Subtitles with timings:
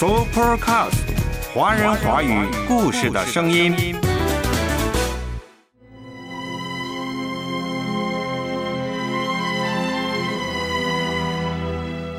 [0.00, 0.94] Supercast，
[1.52, 3.74] 华人华语故事的声音。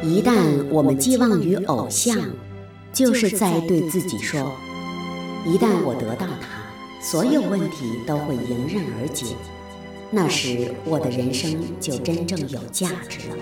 [0.04, 2.16] 一旦我们寄望于偶像，
[2.94, 4.54] 就是在对自己说：
[5.43, 9.25] 一旦我得到它，所有问题都会迎刃而解。
[10.11, 13.38] 那时，我的人生就真正有价值了。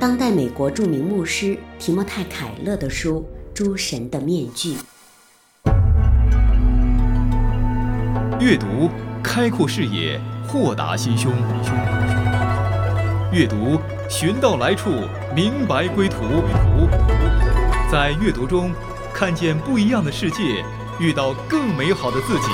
[0.00, 3.24] 当代美国著名牧师提莫泰·凯勒的书
[3.56, 4.74] 《诸神的面具》。
[8.40, 8.90] 阅读，
[9.22, 11.32] 开阔视野，豁达心胸。
[13.32, 14.90] 阅读，寻到来处，
[15.34, 16.18] 明白归途。
[17.90, 18.72] 在阅读中，
[19.12, 20.64] 看见不一样的世界，
[20.98, 22.48] 遇到更美好的自己。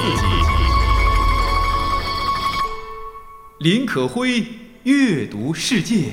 [3.58, 4.46] 林可辉，
[4.84, 6.12] 阅读世界。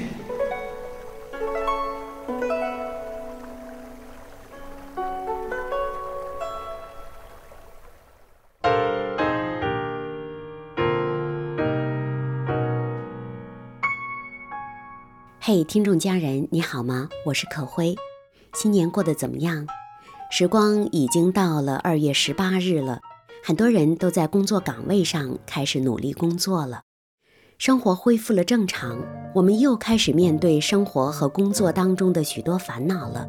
[15.49, 17.07] 嘿，听众家人，你好吗？
[17.25, 17.95] 我是可辉，
[18.53, 19.65] 新年过得怎么样？
[20.29, 22.99] 时光已经到了二月十八日了，
[23.45, 26.81] 很多人都在工作岗位上开始努力工作了。
[27.57, 29.01] 生活恢复了正常，
[29.35, 33.25] 我们又开始面对生活和工作当中的许多烦恼了。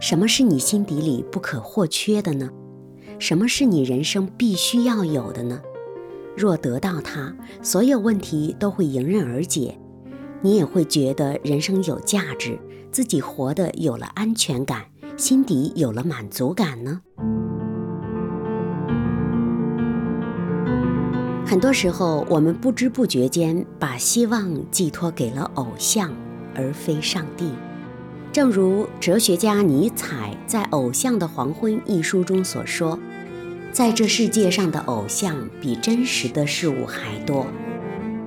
[0.00, 2.48] 什么是你心底里不可或缺的呢？
[3.18, 5.60] 什么是你人生必须要有的呢？
[6.36, 9.76] 若得到它，所有问题都会迎刃而解，
[10.42, 12.58] 你也会觉得人生有价值，
[12.90, 17.02] 自己活得有了安全感，心底有了满足感呢？
[21.44, 26.10] 很多时候，我们不知不觉间把希望寄托给了偶像，
[26.54, 27.50] 而非上帝。
[28.32, 32.96] 正如哲学家尼采在《偶像的黄昏》一书中所说
[33.72, 37.44] ：“在这世界上的偶像比真实的事物还多，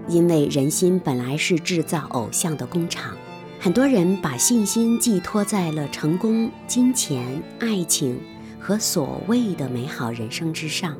[0.07, 3.15] 因为人心本来是制造偶像的工厂。
[3.59, 8.19] 很多人把信心寄托在了成功、金钱、爱情
[8.59, 10.97] 和所谓的美好人生之上。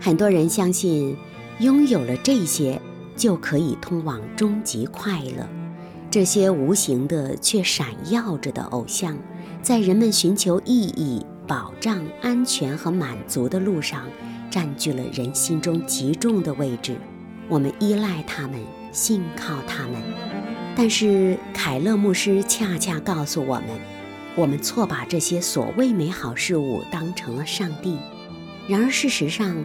[0.00, 1.16] 很多人相信。”
[1.58, 2.78] 拥有了这些，
[3.16, 5.48] 就可以通往终极快乐。
[6.10, 9.16] 这些无形的却闪耀着的偶像，
[9.62, 14.02] 在人们寻求意义、保障、安全和满足的路上，
[14.50, 16.98] 占据了人心中极重的位置。
[17.48, 18.60] 我们依赖他们，
[18.92, 20.02] 信靠他们。
[20.74, 23.68] 但是凯勒牧师恰恰告诉我们，
[24.34, 27.96] 我们错把这些所谓美好事物当成了上帝。
[28.68, 29.56] 然而事实上，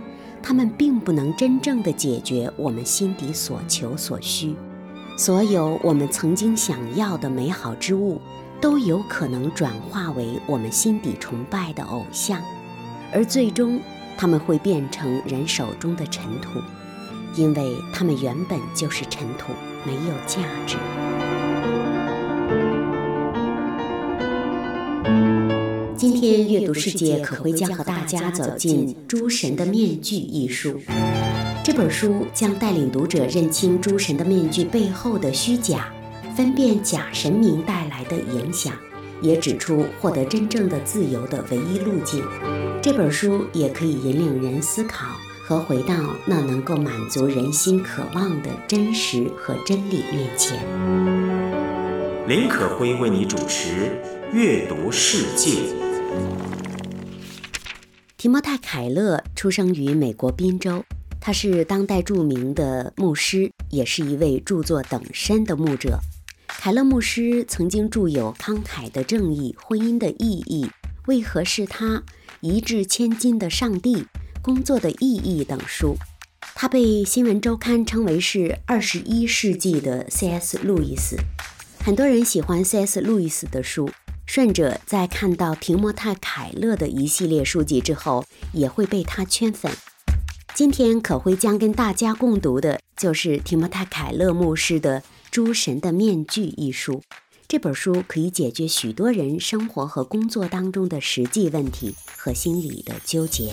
[0.44, 4.56] 他们并不能真正的解决我们心底所求所需，
[5.18, 8.22] 所有我们曾经想要的美好之物，
[8.62, 12.42] 都有可能转化为我们心底崇拜的偶像，
[13.12, 13.80] 而最终
[14.18, 16.60] 他们会变成人手中的尘土，
[17.36, 19.54] 因为他们原本就是尘土，
[19.86, 20.76] 没有价值。
[25.96, 30.80] 今天阅读世界可会将和大家走进《诸神的面具》一书。
[31.64, 35.94] 这本书将带领读者认清诸神的面具背后的虚假，
[36.36, 38.74] 分辨假神明带来的影响，
[39.22, 42.26] 也指出获得真正的自由的唯一路径。
[42.82, 45.06] 这本书也可以引领人思考
[45.52, 45.94] 和回到
[46.26, 50.58] 那能够满足人心渴望的真实和真理面前。
[52.26, 53.92] 林可辉为你主持
[54.34, 55.52] 《阅读世界》。
[58.16, 60.86] 提莫泰·凯勒出生于美国宾州，
[61.20, 66.00] 他是当代著名的牧师，也是一位著作等身的牧者。
[66.48, 70.64] 凯勒牧师曾经著有《慷慨的正义》《婚姻的意义》
[71.08, 71.86] 《为何是他》
[72.40, 73.98] 《一掷千金的上帝》
[74.42, 75.96] 《工作的意义》等书。
[76.56, 80.58] 他被《新闻周刊》称为是二十一世纪的 C.S.
[80.64, 81.18] 路易斯。
[81.84, 83.02] 很多人喜欢 C.S.
[83.02, 83.90] 路易斯的书。
[84.26, 88.24] 顺者在看到提莫泰·凯勒的一系列书籍之后，
[88.54, 89.72] 也会被他圈粉。
[90.54, 97.02] 今天可会将跟大家共读的就是提莫泰·凯勒牧师的《诸神的面具》一书。
[97.52, 103.52] 这本书可以解决许多人生活和工作当中的实际问题和心理的纠结。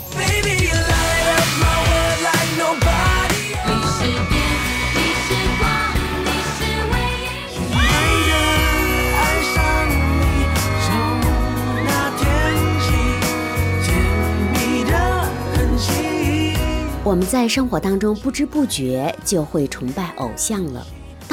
[17.02, 20.86] 我们在生活当中不知不觉就会崇拜偶像了。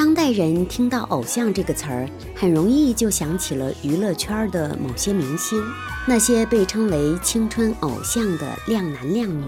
[0.06, 5.60] 当代人听到“偶像”这个词儿，很容易就想起了娱乐圈的某些明星，
[6.06, 9.46] 那些被称为“青春偶像”的靓男靓女。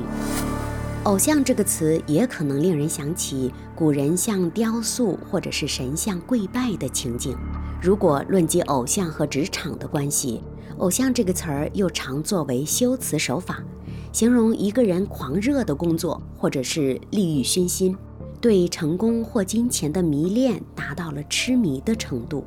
[1.05, 7.39] 偶像这个词也可能令人想起古人向雕塑或者是神像跪拜的情景。
[7.81, 10.43] 如果论及偶像和职场的关系，
[10.79, 13.63] 偶像这个词儿又常作为修辞手法，
[14.13, 17.97] 形容一个人狂热的工作或者是利欲熏心。
[18.41, 22.45] 对成功或金钱的迷恋达到了痴迷的程度，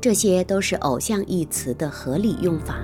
[0.00, 2.78] 这些都是“偶像”一词的合理用法。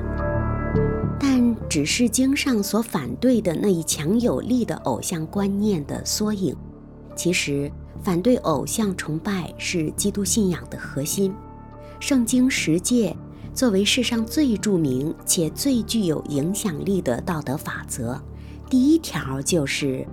[1.19, 6.55] 但只是经上所反对的那一强有力的偶像观念的缩影。
[7.15, 7.71] 其实，
[8.03, 11.33] 反对偶像崇拜是基督信仰的核心。
[11.99, 13.17] 圣经十诫
[13.55, 18.21] 作为世上最著名且最具有影响力的道德法则，
[18.69, 20.07] 第一条就是。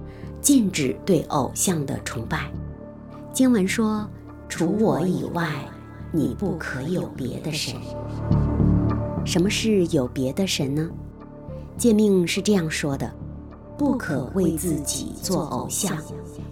[0.43, 2.51] 禁止对偶像的崇拜。
[3.31, 4.05] 经文说
[4.49, 5.49] ：“除我以外，
[6.11, 7.73] 你不可有别的神。”
[9.25, 10.89] 什么是有别的神呢？
[11.77, 13.09] 诫命是这样说的
[13.79, 15.97] ：“不可为自己做偶像，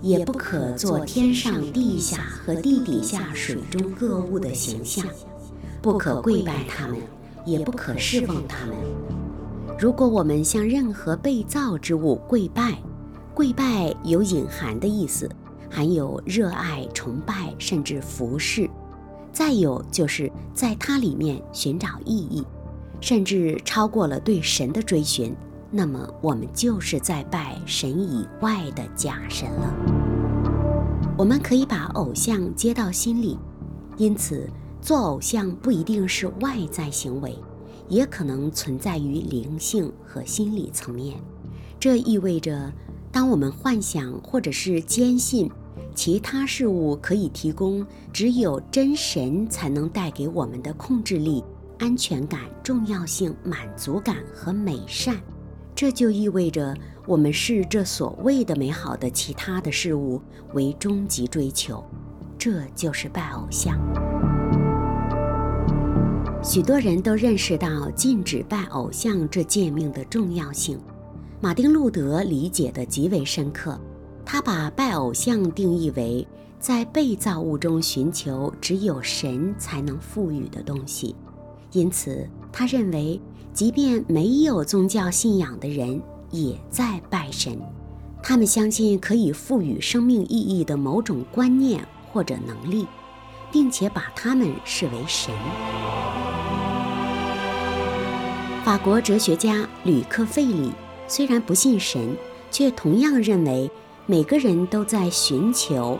[0.01, 5.05] 也不可做天上、地下和地底下水中各物的形象，
[5.81, 6.97] 不可跪拜他们，
[7.45, 8.75] 也不可侍奉他们。
[9.77, 12.77] 如果我们向任何被造之物跪拜，”
[13.33, 15.29] 跪拜有隐含的意思，
[15.69, 18.67] 含有热爱、崇拜，甚至服侍；
[19.31, 22.45] 再有就是在它里面寻找意义，
[22.99, 25.33] 甚至超过了对神的追寻。
[25.71, 29.73] 那么我们就是在拜神以外的假神了。
[31.17, 33.39] 我们可以把偶像接到心里，
[33.95, 34.49] 因此
[34.81, 37.33] 做偶像不一定是外在行为，
[37.87, 41.17] 也可能存在于灵性和心理层面。
[41.79, 42.69] 这意味着。
[43.11, 45.51] 当我们幻想或者是坚信
[45.93, 51.43] 其他事物可以提供只有真神才能带给我们的控制力、
[51.79, 55.17] 安全感、重要性、满足感和美善，
[55.75, 56.73] 这就意味着
[57.05, 60.21] 我们视这所谓的美好的其他的事物
[60.53, 61.83] 为终极追求，
[62.37, 63.77] 这就是拜偶像。
[66.41, 70.79] 许多人都认识到禁止拜偶像这诫命的重要性。
[71.43, 73.75] 马丁·路德理解的极为深刻，
[74.23, 76.25] 他把拜偶像定义为
[76.59, 81.15] 在被造物中寻求只有神才能赋予的东西，
[81.71, 83.19] 因此他认为，
[83.55, 85.99] 即便没有宗教信仰的人
[86.29, 87.59] 也在拜神，
[88.21, 91.83] 他们相信可以赋予生命意义的某种观念
[92.13, 92.85] 或者能力，
[93.51, 95.33] 并且把他们视为神。
[98.63, 100.71] 法国哲学家吕克·费里。
[101.11, 102.15] 虽然不信神，
[102.49, 103.69] 却同样认为
[104.05, 105.99] 每个人都在寻求，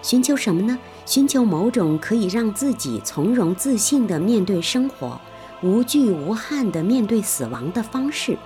[0.00, 0.78] 寻求什么呢？
[1.04, 5.20] 寻求某种可以让自己从容自信地面对生活、
[5.60, 8.38] 无惧无憾地面对死亡的方式。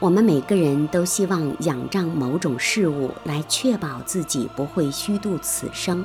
[0.00, 6.04] 我们每个人都希望仰仗某种事物来确保自己不会虚度此生。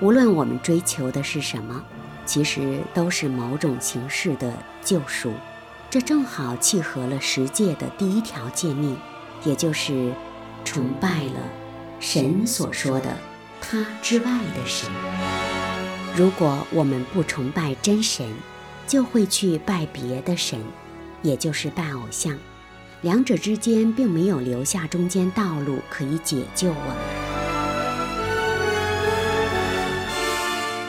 [0.00, 1.84] 无论我们追求的是什么，
[2.24, 4.50] 其实都是某种形式的
[4.82, 5.30] 救赎。
[5.96, 8.94] 这正好契合了十诫的第一条诫命，
[9.46, 10.12] 也就是
[10.62, 11.40] 崇拜了
[12.00, 13.16] 神所说的
[13.62, 14.90] 他之外的神。
[16.14, 18.30] 如果我们不崇拜真神，
[18.86, 20.60] 就会去拜别的神，
[21.22, 22.38] 也就是拜偶像。
[23.00, 26.96] 两者之间并没有留下中间道路可以解救我们。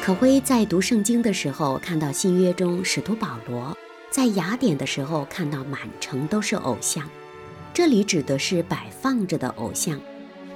[0.03, 3.74] 可辉在读圣经的时候，看到新约中使徒保罗。
[4.10, 7.08] 在雅典的时候，看到满城都是偶像，
[7.74, 10.00] 这里指的是摆放着的偶像。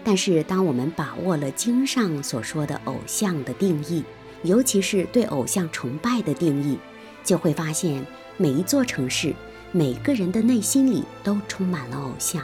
[0.03, 4.03] 但是，当我们把握了经上所说的偶像的定义，
[4.41, 6.79] 尤其是对偶像崇拜的定义，
[7.23, 8.03] 就会发现
[8.37, 9.35] 每一座城市、
[9.71, 12.43] 每个人的内心里都充满了偶像，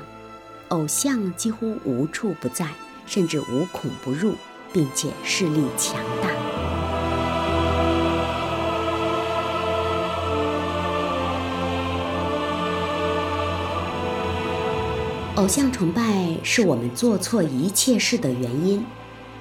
[0.67, 2.67] 偶像几乎无处不在，
[3.07, 4.35] 甚至无孔不入，
[4.71, 6.56] 并且势力强大。
[15.37, 18.83] 偶像崇拜是我们做错一切事的原因，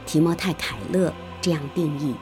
[0.05, 1.11] 提摩太·凯勒
[1.41, 2.15] 这样定义。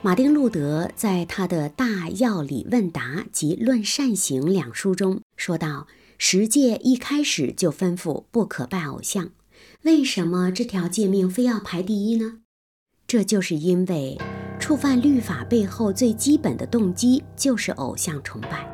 [0.00, 9.28] 马丁·路德在他的大要理问答及论善行两书中说道：“十诫一开始就吩咐不可拜偶像，
[9.82, 12.38] 为什么这条诫命非要排第一呢？
[13.06, 14.16] 这就是因为
[14.58, 18.66] 触犯律法背后最基本的动机就是偶像崇拜。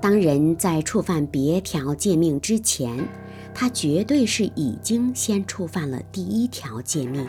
[0.00, 3.06] 当人在触犯别条诫命之前，
[3.54, 7.26] 他绝对是已经先触犯了第一条诫命。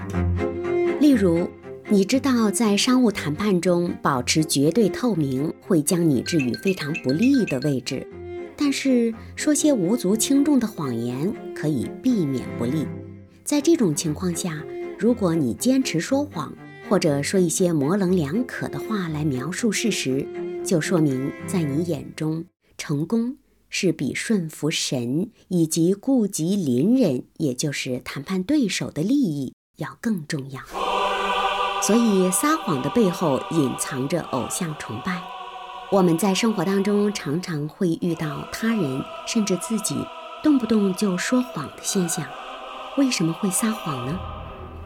[0.99, 1.47] 例如，
[1.89, 8.05] 你知道，在商务谈判中保持绝对透明会将你置于非常不利的位置，
[8.55, 12.85] 但是说些无足轻重的谎言可以避免不利。
[13.43, 14.63] 在这种情况下，
[14.97, 16.53] 如果你坚持说谎，
[16.87, 20.25] 或者说一些模棱两可的话来描述事实，
[20.63, 22.45] 就说明在你眼中，
[22.77, 23.35] 成功
[23.71, 30.61] 是比顺服神以及顾及邻人，也就是谈判对手的利益要更重要。
[31.81, 35.23] 所以，撒谎的背后隐藏着偶像崇拜。
[35.91, 39.95] 我们在生活当中常常会遇到他人甚至自己
[40.43, 42.25] 动不动就说谎的现象。
[42.97, 44.19] 为什么会撒谎呢？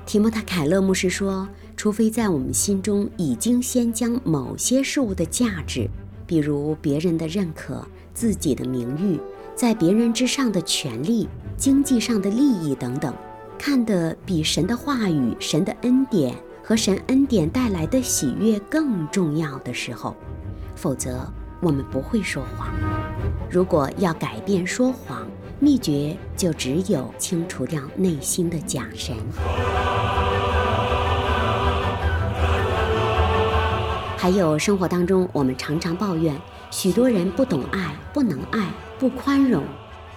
[0.05, 5.89] 提莫塔·凯勒牧师说：“除非在我们心中已经先将某些事物的价值，
[6.27, 7.85] 比如别人的认可、
[8.15, 9.19] 自己的名誉、
[9.53, 13.13] 在别人之上的权利、经济上的利益等等，
[13.59, 16.35] 看得比神的话语、神的恩典。”
[16.67, 20.15] 和神恩典带来的喜悦更重要的时候，
[20.75, 21.31] 否则
[21.61, 22.73] 我们不会说谎。
[23.51, 25.27] 如果要改变说谎，
[25.59, 29.15] 秘诀就只有清除掉内心的假神。
[34.17, 36.35] 还有生活当中，我们常常抱怨
[36.71, 38.67] 许多人不懂爱、不能爱、
[38.97, 39.63] 不宽容。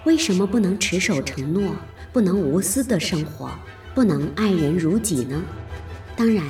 [0.04, 1.72] 为什么不能持守承诺，
[2.12, 3.50] 不能无私的生活，
[3.94, 5.42] 不能爱人如己呢？
[6.16, 6.44] 当然，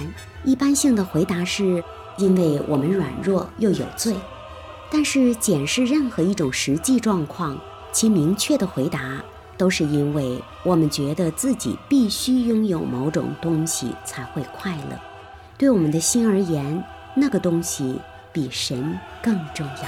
[0.44, 1.82] 一般性的回答是
[2.16, 4.14] 因为我们软弱又有罪。
[4.90, 7.58] 但是，检视任何一种实际状况，
[7.90, 9.22] 其明确的回答
[9.56, 14.98] 都是因为我们觉得自己必须拥有某种东西才会快乐。
[15.58, 16.82] 对我们的心而言，
[17.18, 17.98] 那个东西
[18.32, 19.82] 比神更重要。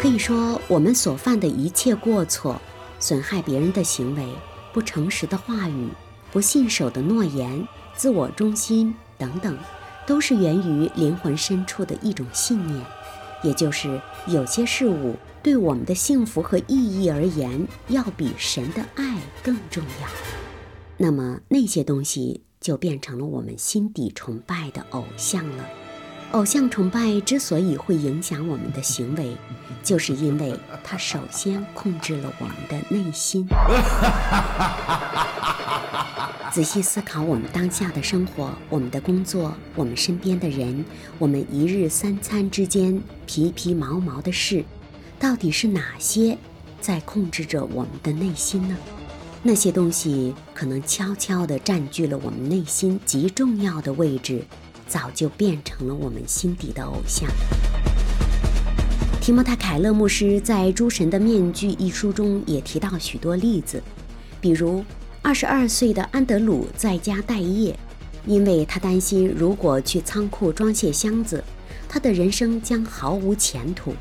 [0.00, 2.60] 可以说，我们所犯的一切过错、
[2.98, 4.26] 损害别人的行为、
[4.72, 5.88] 不诚实的话语。
[6.32, 9.58] 不信守的诺言、自我中心等等，
[10.06, 12.80] 都是源于灵魂深处的一种信念，
[13.42, 20.08] 也就是有些事物对我们的幸福和意义而言，要比神的爱更重要。
[20.96, 25.64] 那么那些东西就变成了我们心底崇拜的偶像了。
[26.32, 29.36] 偶像崇拜之所以会影响我们的行为，
[29.82, 33.48] 就是因为它首先控制了我们的内心。
[36.52, 40.84] 仔细思考我们当下的生活、我们的工作、我们身边的人、
[41.18, 44.64] 我们一日三餐之间皮皮毛毛的事，
[45.18, 46.36] 到底是哪些
[46.80, 48.76] 在控制着我们的内心呢？
[49.42, 54.44] 那些东西可能悄悄地占据了我们内心极重要的位置。
[54.86, 57.30] 早就变成了我们心底的偶像。
[59.20, 63.80] 提莫塔·凯勒牧师在《诸神的面具》一书中也提到许多例子，
[64.40, 64.84] 比如
[65.22, 67.78] 二十二岁的安德鲁在家待业，
[68.26, 71.44] 因为他担心如果去仓库装卸箱子，
[71.88, 73.94] 他的人生将毫无前途。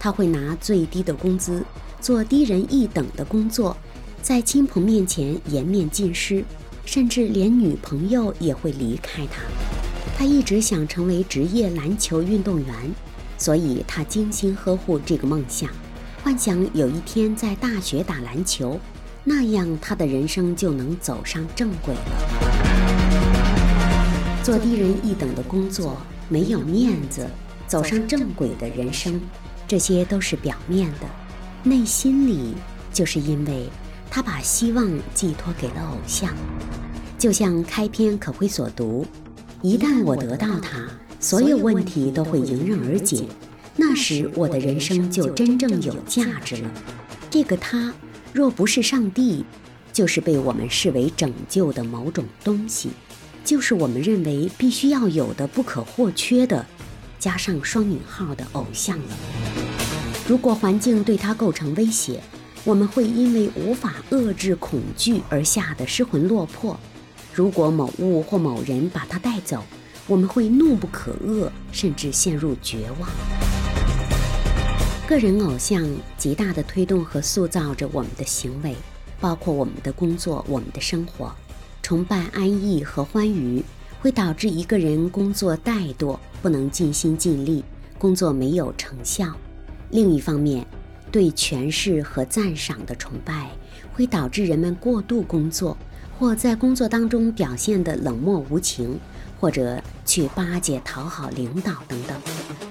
[0.00, 1.64] 他会拿最低的工资
[2.00, 3.76] 做低人一等的工作，
[4.24, 6.42] 在亲朋面前颜面尽失，
[6.86, 9.42] 甚至连女朋友也会离开他。
[10.16, 12.74] 他一直想成为职业篮球运动员，
[13.36, 15.68] 所以他精心呵护这个梦想，
[16.22, 18.80] 幻想有一天在大学打篮球，
[19.24, 22.00] 那样他的人生就能走上正轨了。
[24.42, 25.98] 做低人一等的工作，
[26.30, 27.28] 没有面子，
[27.66, 29.20] 走上正轨的人生，
[29.68, 31.06] 这些都是表面的，
[31.62, 32.54] 内心里
[32.90, 33.68] 就是因为
[34.14, 36.32] 他把希望寄托给了偶像，
[37.18, 39.04] 就像开篇可会所读。
[39.60, 43.24] 一旦我得到它，所有问题都会迎刃而解。
[43.74, 46.70] 那时，我的人生就真正有价值了。
[47.28, 47.92] 这个他，
[48.32, 49.44] 若不是上帝，
[49.92, 52.90] 就是被我们视为拯救的某种东西，
[53.44, 56.64] 就是我们认为必须要有的、不可或缺的，
[57.18, 59.16] 加上双引号的偶像了。
[60.28, 62.20] 如果环境对他构成威胁，
[62.64, 66.78] 我们会因为无法遏制恐惧而吓得失魂落魄。
[67.34, 69.62] 如果某物或某人把它带走，
[70.06, 73.08] 我们会怒不可遏，甚至陷入绝望。
[75.06, 78.74] 个人偶像极大地推动和塑造着我们的行为，
[79.20, 81.30] 包括我们的工作、我们的生活。
[81.82, 83.62] 崇拜安逸和欢愉，
[84.00, 87.62] 会导致一个人工作怠惰，不能尽心尽力，
[87.98, 89.26] 工作没有成效。
[89.90, 90.66] 另一方面，
[91.14, 93.48] 对权势和赞赏的崇拜，
[93.92, 95.76] 会导致人们过度工作。
[96.18, 98.98] 或在工作当中表现的冷漠无情，
[99.38, 102.20] 或者去巴结讨好领导等等。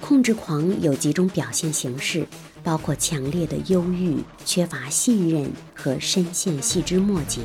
[0.01, 2.27] 控制狂有几种表现形式，
[2.63, 7.39] 包括强烈的忧郁、缺乏信任和深陷细枝末节。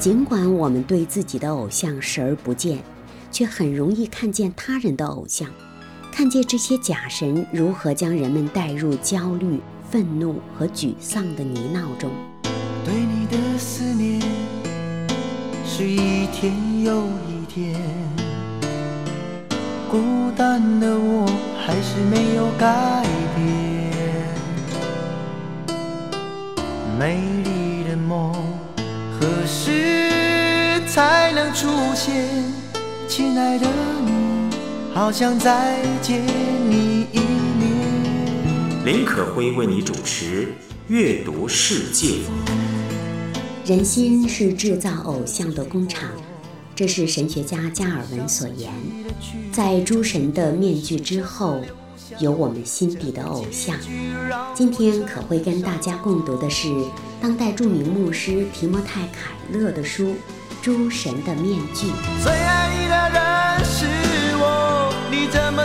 [0.00, 2.78] 尽管我们对自己的偶像视而不见，
[3.30, 5.50] 却很容易看见他人的偶像，
[6.16, 12.10] 看见这些假神如何将人们带入焦虑、愤怒和沮丧的泥淖中。
[12.86, 14.18] 对你的思念
[15.66, 17.78] 是一天又一天，
[19.90, 19.98] 孤
[20.34, 21.26] 单的我
[21.62, 23.04] 还是没有改
[23.36, 24.24] 变，
[26.98, 28.32] 美丽的梦
[29.20, 30.10] 何时
[30.86, 32.42] 才能出现？
[33.06, 33.66] 亲爱的
[34.05, 34.05] 你，
[34.96, 38.86] 好想再见你一面。
[38.86, 40.46] 林可辉为你主持
[40.88, 42.06] 《阅读世界》。
[43.66, 46.08] 人心是制造偶像的工厂，
[46.74, 48.72] 这是神学家加尔文所言。
[49.52, 51.60] 在诸神的面具之后，
[52.18, 53.76] 有我们心底的偶像。
[54.54, 56.68] 今天可会跟大家共读的是
[57.20, 60.04] 当代著名牧师提摩太·凯勒的书
[60.62, 61.86] 《诸神的面具》。
[62.24, 63.25] 最爱你的人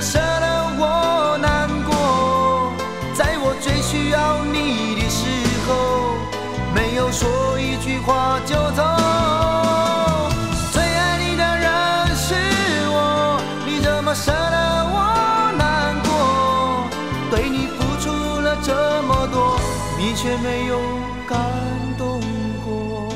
[0.01, 0.45] 舍得
[0.79, 2.73] 我难过？
[3.13, 5.27] 在我最需要你的时
[5.67, 6.17] 候，
[6.73, 7.29] 没有说
[7.59, 8.81] 一句话就走。
[10.73, 11.69] 最爱你的人
[12.15, 12.33] 是
[12.89, 14.57] 我，你怎么舍得
[14.89, 16.09] 我难过？
[17.29, 18.09] 对你付出
[18.41, 19.59] 了这么多，
[19.99, 20.79] 你却没有
[21.27, 21.37] 感
[21.97, 22.19] 动
[22.65, 23.07] 过。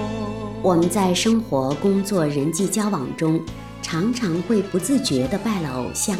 [0.61, 3.41] 我们在生活、工作、人际交往中，
[3.81, 6.15] 常常会不自觉地拜了偶像。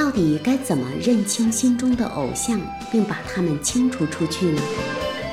[0.00, 2.58] 到底该怎么认清心中的偶像，
[2.90, 4.62] 并把他们清除出去呢？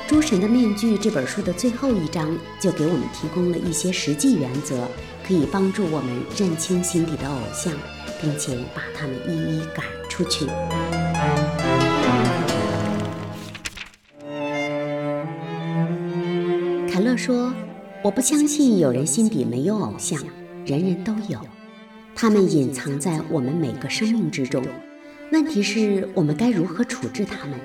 [0.10, 4.86] 《诸神的面具》这本书的最后一章就给我们提供了一些实际原则，
[5.26, 7.72] 可以帮助我们认清心底的偶像，
[8.22, 10.46] 并且把他们一一赶出去。
[16.92, 17.54] 凯勒说
[18.04, 20.22] ：“我不相信有人心底没有偶像，
[20.66, 21.40] 人人都有，
[22.20, 24.66] 他们隐藏在我们每个生命之中。
[25.32, 27.60] 问题是我们该如何处置他们？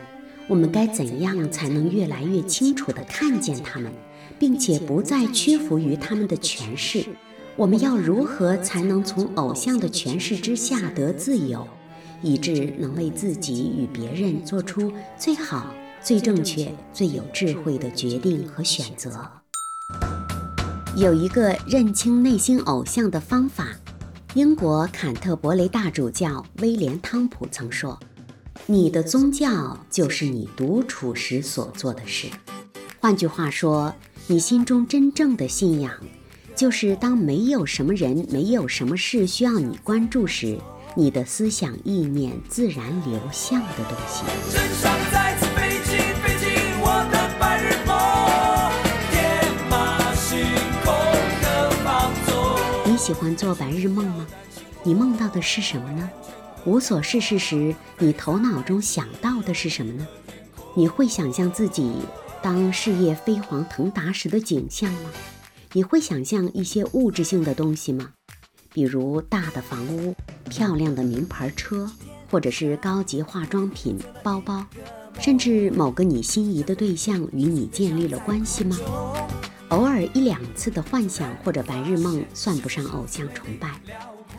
[0.47, 3.91] 我们该怎样才能越来越清楚地看见他们，
[4.39, 7.03] 并且不再屈服于他们的权势？
[7.57, 11.67] 我们要如何才能从偶像的权势之下得自由，
[12.21, 19.27] 以致能为自己与别人做出最好、最正确、最有智慧的决定和选择？
[20.95, 23.69] 有一个认清内心偶像的方法。
[24.35, 28.01] 英国坎特伯雷大主教威廉·汤普曾说
[28.65, 32.29] ：“你的宗教就是你独处时所做的事。”
[32.99, 33.95] 换句话说，
[34.27, 35.93] 你心中真正的信仰，
[36.57, 40.59] 就是当没有什么人、没有什么事需要你关注时，
[40.97, 45.62] 你的思想意念自然流向的东西。
[53.03, 54.25] 喜欢做白日梦吗？
[54.85, 56.09] 你梦到的是什么呢？
[56.65, 60.07] 无所事事时，你头脑中想到的是什么呢？
[60.77, 61.93] 你会想象自己
[62.41, 65.11] 当事业飞黄腾达时的景象吗？
[65.73, 68.11] 你会想象一些物质性的东西吗？
[68.73, 70.15] 比如大的房屋、
[70.49, 71.91] 漂亮的名牌车，
[72.31, 74.65] 或者是高级化妆品、包包，
[75.19, 78.79] 甚至某个你心仪的对象与你建立了关系吗？
[79.73, 83.71] 偶尔一两次的幻想或者白日梦算不上偶像崇拜，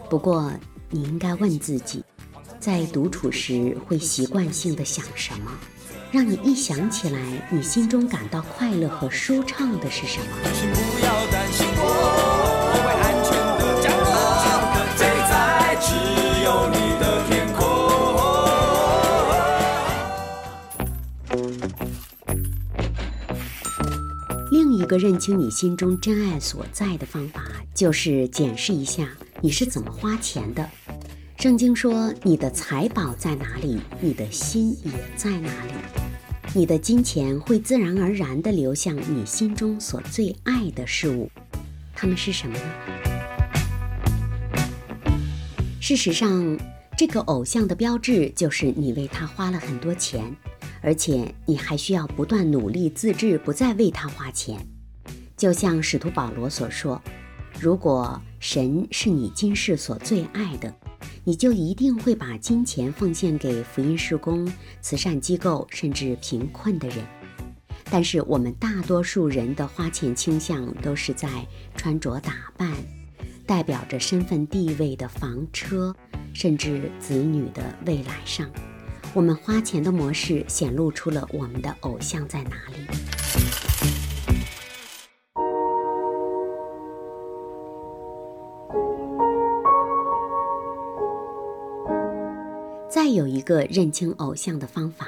[0.08, 0.54] 不过
[0.92, 2.04] 你应该问自己，
[2.60, 5.52] 在独处时会习惯性的想什么，
[6.12, 7.20] 让你一想起来，
[7.50, 10.26] 你心中感到快乐和舒畅的是什么？
[10.54, 12.33] 请不要担心我，
[24.94, 29.10] 个认清你心中真爱所在的方法，就是检视一下
[29.42, 30.70] 你是怎么花钱的。
[31.40, 35.74] 圣经说：“你的财宝在哪里，你的心也在哪里。”
[36.54, 41.28] 你的金钱会自然而然地流向你心中所最爱的事物，
[41.96, 42.64] 它们是什么呢？
[45.82, 46.56] 事实上，
[46.96, 50.24] 这个偶像的标志就是你为他花了很多钱，
[50.84, 54.64] 而且你还需要不断努力自制，不再为他花钱。
[55.44, 57.02] 就像使徒保罗所说
[57.60, 60.74] ：“如果神是你今世所最爱的，
[61.26, 67.00] 你就一定会把金钱奉献给福音事工、慈善机构，甚至贫困的人。”
[67.92, 71.28] 但是我们大多数人的花钱倾向都是在
[71.76, 72.72] 穿着打扮、
[73.46, 75.94] 代表着身份地位的房车，
[76.34, 78.50] 甚至子女的未来上。
[79.14, 83.93] 我们花钱的模式显露出了我们的偶像在哪里。
[93.14, 95.08] 有一个认清偶像的方法，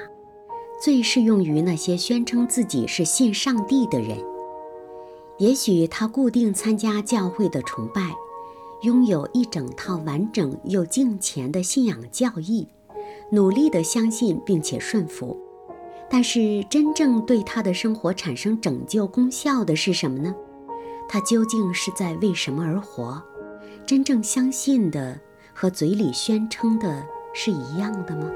[0.81, 4.17] 最适用于那些宣称自己是信上帝的人。
[5.37, 8.15] 也许他固定参加教会的崇拜，
[8.83, 12.67] 拥有一整套完整又敬虔的信仰教义，
[13.31, 15.37] 努力地相信并且顺服。
[16.09, 20.33] 但是，真正对他的生活产生拯救功效的是什么呢？
[21.09, 23.21] 他究竟是在为什么而活？
[23.85, 25.19] 真正相信的
[25.53, 27.05] 和嘴里宣称的
[27.37, 28.31] 是一样的吗？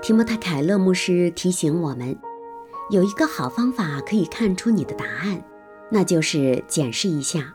[0.00, 2.16] 提莫泰·凯勒牧师提醒我们。
[2.90, 5.42] 有一个好方法可以看出你的答案，
[5.90, 7.52] 那就是检视一下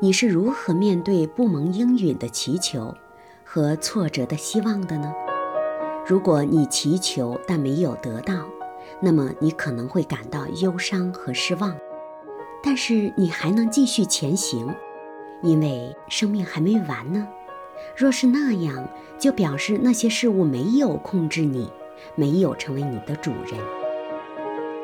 [0.00, 2.94] 你是如何面对不蒙应允的祈求
[3.44, 5.12] 和挫折的希望的呢？
[6.04, 8.34] 如果你祈求但没有得到，
[9.00, 11.76] 那么你可能会感到忧伤和失望。
[12.62, 14.74] 但是你还能继续前行，
[15.42, 17.28] 因为生命还没完呢。
[17.96, 18.88] 若是那样，
[19.18, 21.70] 就表示那些事物没有控制你，
[22.14, 23.58] 没有成为你的主人。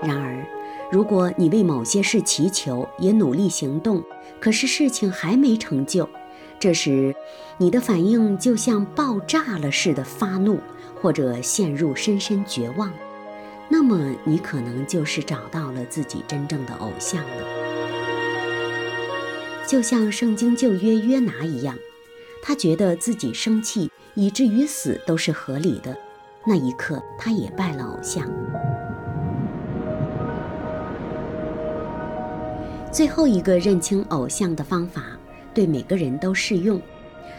[0.02, 0.44] 然而，
[0.90, 4.02] 如果你为某些事祈求，也努力行动，
[4.40, 6.08] 可是事情还没成就，
[6.58, 7.14] 这时
[7.56, 10.58] 你的反应就像爆炸了似的发怒，
[11.00, 12.92] 或者陷入深深绝望，
[13.68, 17.64] 那么你可能就是找到了自己真正的偶像了。
[19.66, 21.78] 就像圣经旧约约拿一样，
[22.46, 25.96] 他觉得自己生气以至于死都是合理的，
[26.46, 28.30] 那一刻他也拜了偶像。
[32.92, 35.02] 最后一个认清偶像的方法，
[35.54, 36.78] 对每个人都适用，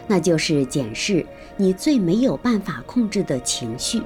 [0.08, 1.24] 那就是检视
[1.56, 4.02] 你最没有办法控制的情绪。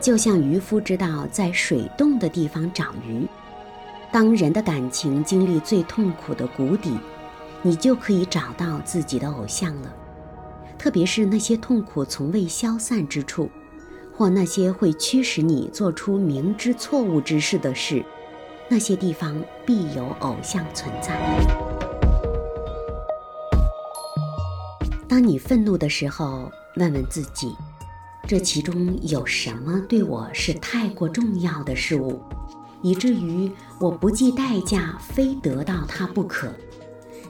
[0.00, 3.26] 就像渔夫知道在水洞的地方找鱼，
[4.10, 6.98] 当人的感情经历最痛苦的谷底，
[7.60, 9.94] 你就可以找到自己的偶像了。
[10.84, 13.50] 特别是那些痛苦从未消散之处，
[14.12, 18.04] 或那些会驱使你做出明知错误之事的事。
[18.68, 21.18] 那些地方必有偶像存在。
[25.08, 27.56] 当你愤怒的时候，问问自己：
[28.28, 32.20] 这其中有什么对我是太过重要的事物，
[32.82, 36.52] 以至于我不计代价非得到它不可，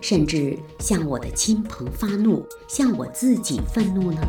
[0.06, 4.20] 甚至向我的亲朋发怒，向我自己愤怒呢？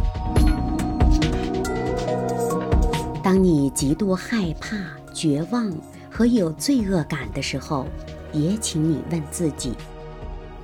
[3.22, 4.78] 当你极度害怕、
[5.14, 5.70] 绝望。
[6.10, 7.86] 和有罪恶感的时候，
[8.32, 9.74] 也请你问自己：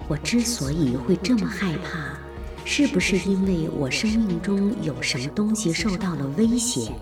[0.08, 2.18] 我之所以会这么害怕，
[2.64, 6.94] 是不是因为我生命中有什么东西受到了威胁？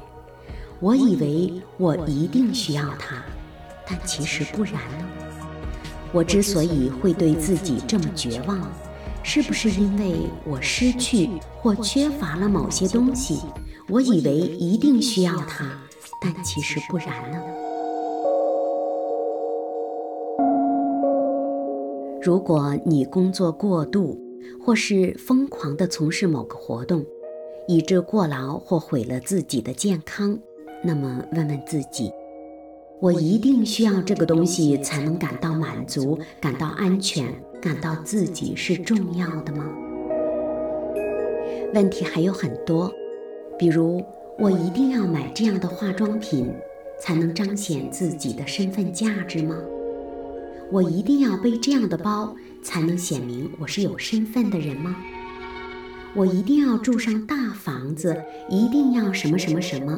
[0.80, 3.24] 我以为我一定需要它，
[3.88, 5.29] 但其实不然呢？
[6.12, 8.60] 我之所以会对自己这么绝望，
[9.22, 11.30] 是不是因为我失去
[11.62, 13.40] 或缺乏了某些东西？
[13.88, 15.66] 我以为一定需要它，
[16.22, 17.42] 但其实不然呢？
[22.22, 24.20] 如果你工作过度，
[24.64, 27.06] 或是疯狂地从事某个活动，
[27.68, 30.38] 以致过劳或毁了自己的健康，
[30.84, 32.12] 那么问问自己：
[33.02, 39.64] 我一定需要这个东西才能感到满足、感到安全、感到自己是重要的吗？
[41.74, 42.92] 问题还有很多，
[43.58, 44.04] 比如
[44.38, 46.52] 我一定要买这样的化妆品
[47.00, 49.56] 才能彰显自己的身份价值吗？
[50.70, 54.98] 我一定要背这样的包才能显明我是有身份的人吗？
[56.16, 59.98] 我一定要住上大房子，一定要什么什么什么，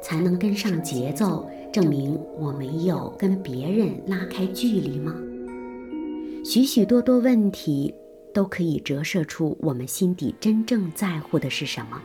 [0.00, 5.12] 才能跟上节奏，证明我没有跟别人拉开距离吗？
[6.44, 7.92] 许许多多问题
[8.32, 12.00] 都可以折射出我们心底真正在乎的是什么。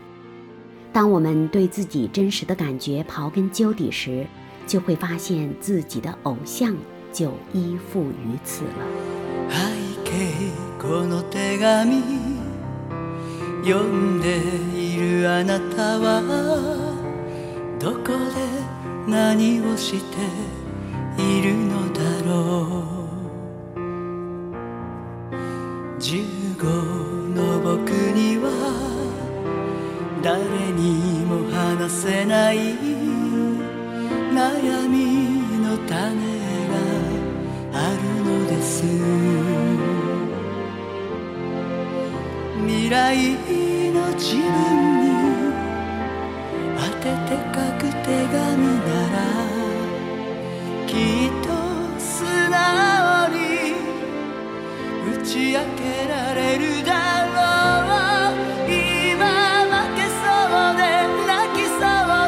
[0.92, 4.26] 当我们对自己真实的感觉刨根究底时，
[4.66, 6.76] 就会发现自己的偶像。
[7.12, 8.86] 就依附于此了。
[19.10, 20.18] 何をして
[21.18, 23.80] いるのだろう。
[26.00, 28.48] 15の僕には
[30.22, 30.38] 誰
[30.72, 32.58] にも話せない
[34.32, 35.98] 悩みの種
[36.70, 36.76] が
[37.74, 38.84] あるのです。
[42.68, 43.34] 未来
[43.92, 44.46] の自分
[45.02, 45.08] に
[46.78, 47.49] 当てて
[47.88, 49.18] 手紙なら
[50.86, 50.92] き
[51.28, 51.48] っと
[52.00, 52.58] 素直
[53.30, 53.38] に
[55.06, 56.92] 打ち明けられるだ
[57.26, 57.38] ろ
[58.36, 58.38] う。
[58.68, 59.20] 今
[59.66, 60.82] 負けそうで
[61.26, 61.82] 泣きそう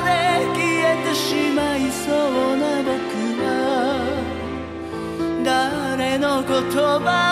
[0.05, 0.09] で
[0.55, 1.19] 消えてし
[1.53, 2.95] まいそうな僕
[3.41, 3.45] は。
[5.43, 7.30] 誰の言葉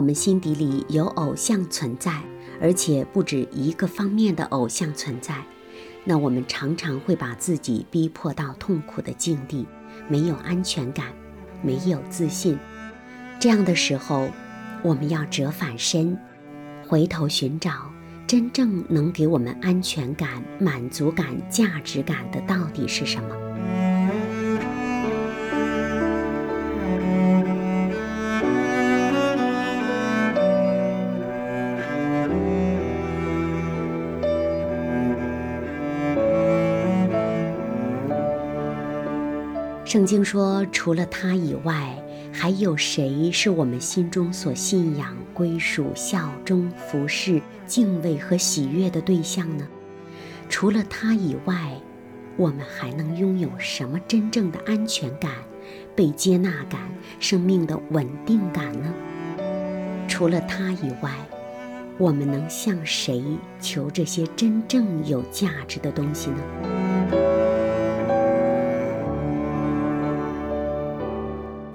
[0.00, 2.22] 我们心底里有偶像存在，
[2.58, 5.34] 而且不止一个方面的偶像存在，
[6.04, 9.66] 那我们常常会把自己逼迫到痛苦的境地，
[10.08, 11.08] 没有安全感，
[11.60, 12.58] 没有自信。
[13.38, 14.30] 这样的时候，
[14.82, 16.16] 我们要折返身，
[16.88, 17.70] 回头寻找
[18.26, 23.49] 真正能给我们安全感、满足感、价值感的到底是什么。
[39.90, 42.00] 圣经说，除了他以外，
[42.32, 49.66] 还有谁是我们心中所信仰、归属、效忠、服侍、敬畏和喜悦的对象呢？
[50.48, 51.72] 除了他以外，
[52.36, 55.32] 我们还能拥有什么真正的安全感、
[55.96, 56.80] 被接纳感、
[57.18, 58.94] 生命的稳定感呢？
[60.06, 61.10] 除了他以外，
[61.98, 63.24] 我们能向谁
[63.60, 66.99] 求这些真正有价值的东西呢？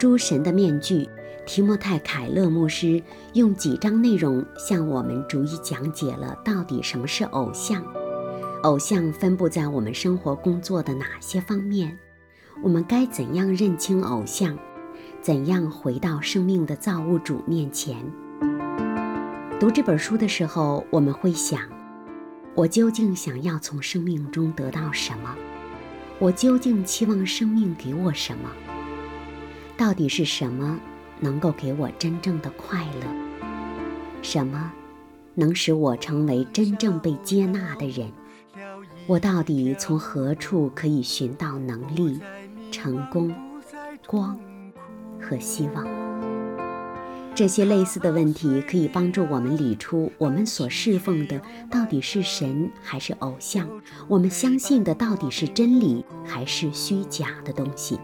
[0.05, 1.09] 诸神的面具，
[1.47, 3.01] 提莫泰·凯勒牧师
[3.33, 7.83] 用几章内容向我们逐一讲解了到底什么是偶像，
[8.61, 11.97] 偶像分布在我们生活工作的哪些方面，
[12.61, 14.55] 我们该怎样认清偶像，
[15.23, 17.97] 怎样回到生命的造物主面前。
[19.59, 21.59] 读这本书的时候，我们会想：
[22.53, 25.35] 我究竟想要从生命中得到什么？
[26.19, 28.51] 我究竟期望生命给我什么？
[29.77, 30.79] 到底是什么
[31.19, 33.07] 能够给我真正的快乐？
[34.21, 34.71] 什么
[35.33, 38.09] 能使我成为真正被接纳的人？
[39.05, 42.19] 我到底从何处可以寻到能力、
[42.71, 43.35] 成功、
[44.07, 44.39] 光
[45.21, 45.85] 和希望？
[47.35, 53.67] 这些类似的问题可以帮助我们理出我们所侍奉的到底是神还是偶像，
[54.07, 57.99] 我们相信的到底是真理还是虚假的东西。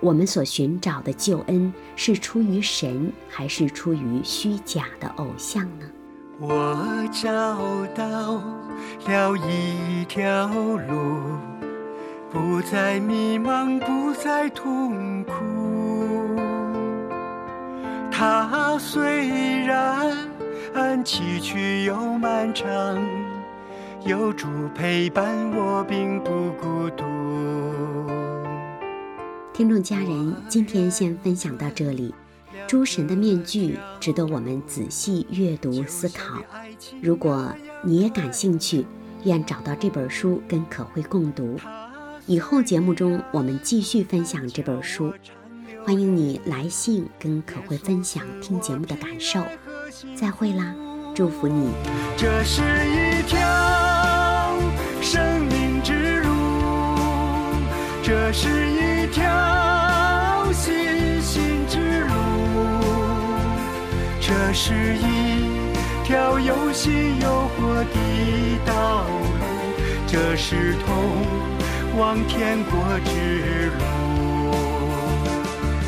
[0.00, 5.86] 我们所寻找的救恩是出于神，还是出于虚假的偶像呢？
[6.40, 6.76] 我
[7.12, 7.30] 找
[7.94, 8.42] 到
[9.06, 11.38] 了一条路，
[12.30, 15.32] 不再迷茫，不再痛苦。
[18.10, 20.12] 它虽然
[21.04, 22.68] 崎岖又漫长，
[24.04, 25.24] 有主陪伴
[25.56, 27.04] 我，并不孤独。
[29.54, 32.12] 听众家人，今天先分享到这里。
[32.66, 36.42] 诸神的面具值得我们仔细阅读思考。
[37.00, 38.84] 如果你也感兴趣，
[39.22, 41.56] 愿找到这本书跟可慧共读。
[42.26, 45.14] 以后节目中我们继续分享这本书，
[45.84, 49.40] 欢迎你来信跟可慧分享听节目的感受。
[50.16, 50.74] 再会啦，
[51.14, 51.68] 祝福你。
[52.16, 54.58] 这是一条
[55.00, 56.28] 生命之路，
[58.02, 58.83] 这是一
[59.14, 62.12] 条信心之路，
[64.20, 65.46] 这是一
[66.02, 69.44] 条有心有祸的道路，
[70.08, 70.88] 这是通
[71.96, 74.52] 往天国之路，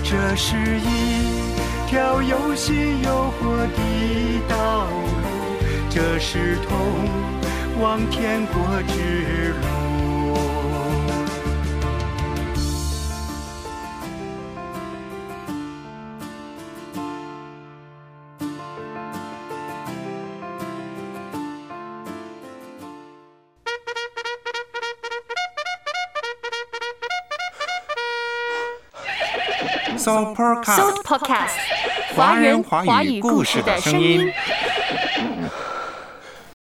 [0.04, 1.42] 这是一
[1.88, 5.26] 条有心有祸的道路，
[5.90, 6.78] 这是通
[7.80, 9.85] 往天国之路。
[30.36, 31.50] Podcast，
[32.14, 34.30] 华人华语故事的声音。